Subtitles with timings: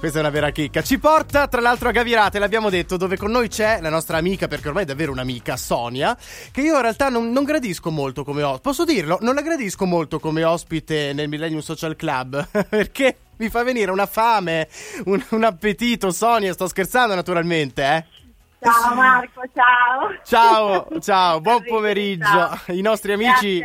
[0.00, 0.80] Questa è una vera chicca.
[0.82, 4.48] Ci porta tra l'altro a Gavirate, l'abbiamo detto, dove con noi c'è la nostra amica,
[4.48, 6.16] perché ormai è davvero un'amica, Sonia,
[6.50, 8.62] che io in realtà non, non gradisco molto come ospite.
[8.62, 9.18] Posso dirlo?
[9.20, 14.06] Non la gradisco molto come ospite nel Millennium Social Club, perché mi fa venire una
[14.06, 14.68] fame,
[15.04, 16.10] un, un appetito.
[16.12, 18.04] Sonia, sto scherzando naturalmente, eh?
[18.62, 20.18] Ciao Marco, ciao.
[20.24, 22.24] Ciao, ciao, buon pomeriggio.
[22.24, 22.58] Ciao.
[22.68, 23.62] I nostri amici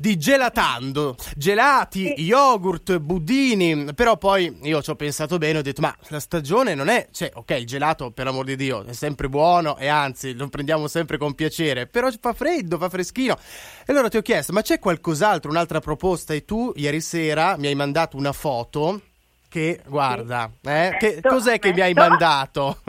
[0.00, 2.22] Di Gelatando, gelati, Sì.
[2.22, 6.88] yogurt, budini, però poi io ci ho pensato bene, ho detto ma la stagione non
[6.88, 10.48] è, cioè ok il gelato per l'amor di Dio è sempre buono e anzi lo
[10.48, 13.36] prendiamo sempre con piacere, però fa freddo, fa freschino.
[13.84, 17.66] E allora ti ho chiesto ma c'è qualcos'altro, un'altra proposta e tu ieri sera mi
[17.66, 19.02] hai mandato una foto
[19.50, 22.78] che guarda, eh, che, cos'è che mi hai mandato?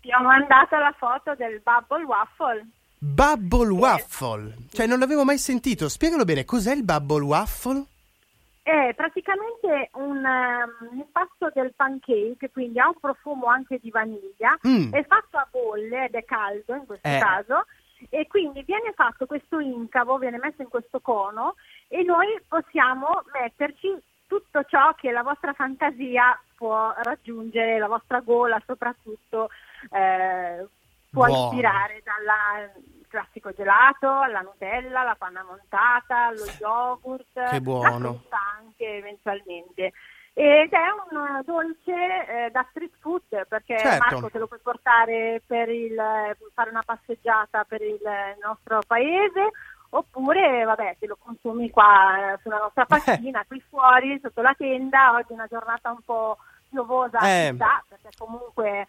[0.00, 2.66] Ti ho mandato la foto del Bubble Waffle.
[3.06, 7.84] Bubble Waffle, cioè non l'avevo mai sentito, spiegalo bene, cos'è il Bubble Waffle?
[8.62, 14.58] È praticamente un ehm, impasto del pancake, quindi ha un profumo anche di vaniglia.
[14.66, 14.90] Mm.
[14.94, 17.18] È fatto a bolle ed è caldo in questo Eh.
[17.18, 17.66] caso.
[18.08, 21.56] E quindi viene fatto questo incavo, viene messo in questo cono
[21.88, 23.94] e noi possiamo metterci
[24.26, 29.50] tutto ciò che la vostra fantasia può raggiungere, la vostra gola soprattutto
[29.90, 30.66] eh,
[31.10, 31.48] può Buono.
[31.50, 32.72] ispirare dal
[33.14, 38.24] classico gelato alla Nutella, alla panna montata, allo yogurt, Che buono.
[38.28, 39.92] la anche eventualmente.
[40.32, 41.92] Ed è un eh, dolce
[42.26, 43.98] eh, da street food perché Certo.
[44.14, 48.80] Marco te lo puoi portare per il, eh, fare una passeggiata per il eh, nostro
[48.84, 49.50] paese
[49.90, 55.30] oppure vabbè te lo consumi qua sulla nostra panchina qui fuori sotto la tenda oggi
[55.30, 56.36] è una giornata un po'
[56.68, 57.50] piovosa Eh.
[57.50, 58.88] ci sta, perché comunque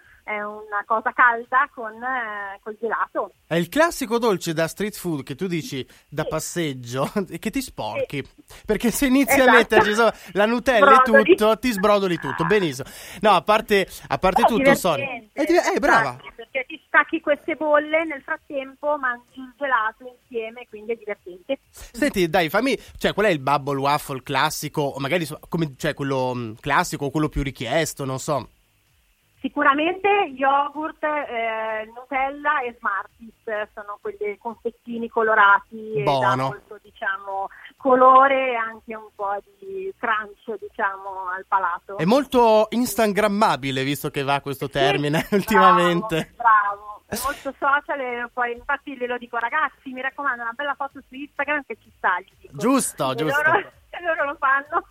[0.85, 5.47] cosa calda con eh, col gelato È il classico dolce da street food che tu
[5.47, 6.29] dici da Sì.
[6.29, 8.23] passeggio e che ti sporchi.
[8.65, 9.51] Perché se inizi a Esatto.
[9.51, 12.45] metterci so, la Nutella e tutto, ti sbrodoli tutto.
[12.45, 12.87] Benissimo.
[13.21, 15.05] No, a parte, a parte Però tutto, Sonia.
[15.33, 16.11] Eh, div- eh, brava.
[16.11, 21.59] infatti, perché ti stacchi queste bolle nel frattempo mangi il gelato insieme quindi è divertente
[21.69, 22.77] Senti, dai, fammi.
[22.97, 24.81] Cioè, qual è il bubble waffle classico?
[24.81, 28.49] O magari come, cioè, quello mh, classico o quello più richiesto, non so.
[29.45, 36.19] Sicuramente yogurt, eh, Nutella e Smarties sono quei confettini colorati e Buono.
[36.19, 41.97] dà molto diciamo colore e anche un po' di crunch diciamo al palato.
[41.97, 46.33] È molto instagrammabile, visto che va questo termine Sì, ultimamente.
[46.35, 47.01] Bravo, bravo.
[47.05, 51.13] È molto social e poi infatti glielo dico ragazzi mi raccomando una bella foto su
[51.13, 52.15] Instagram che ci sta.
[52.49, 53.41] Giusto, E giusto.
[53.43, 53.71] Loro, e
[54.03, 54.87] loro lo fanno.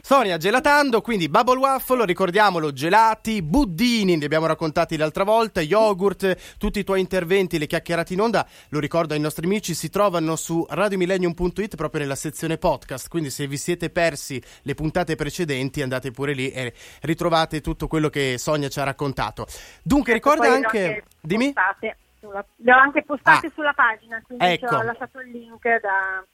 [0.00, 6.78] Sonia, gelatando, quindi Bubble Waffle, ricordiamolo, gelati, buddini, li abbiamo raccontati l'altra volta, yogurt, tutti
[6.78, 10.66] i tuoi interventi, le chiacchierate in onda, lo ricordo ai nostri amici, si trovano su
[10.68, 16.32] radiomillennium.it proprio nella sezione podcast, quindi se vi siete persi le puntate precedenti andate pure
[16.32, 19.46] lì e ritrovate tutto quello che Sonia ci ha raccontato.
[19.82, 21.04] Dunque ricorda Poi le ho anche...
[21.20, 21.52] Dimmi?
[21.52, 23.50] postate sulla- le ho anche postate Ah.
[23.54, 24.74] sulla pagina, quindi Ecco.
[24.76, 26.24] ho lasciato il link da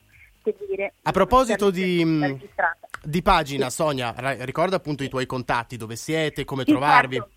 [0.45, 0.95] seguire.
[1.03, 2.87] A proposito di, registrata.
[3.03, 7.17] di pagina, Sonia, ra- ricorda appunto i tuoi contatti, dove siete, come Sì, trovarvi.
[7.17, 7.31] certo.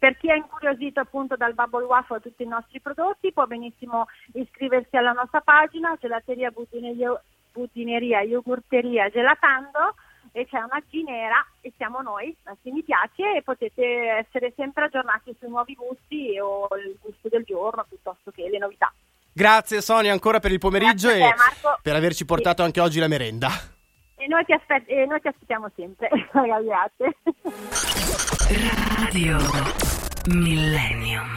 [0.00, 4.06] Per chi è incuriosito appunto dal Bubble Waffle a tutti i nostri prodotti può benissimo
[4.32, 9.94] iscriversi alla nostra pagina Gelateria Budineria, Budineria Yogurteria Gelatando
[10.32, 13.84] e c'è una G nera e siamo noi, se mi piace e potete
[14.24, 18.90] essere sempre aggiornati sui nuovi gusti o il gusto del giorno piuttosto che le novità.
[19.40, 21.78] Grazie Sonia ancora per il pomeriggio Grazie e te, Marco.
[21.82, 23.48] per averci portato anche oggi la merenda.
[24.16, 27.04] E noi ti, aspe- e noi ti aspettiamo sempre, ragazzi.
[28.98, 29.38] Radio
[30.26, 31.28] Millennium.